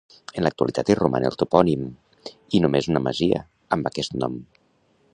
[0.39, 1.85] En l'actualitat hi roman el topònim,
[2.59, 3.47] i només una masia,
[3.79, 4.43] amb aquest nom.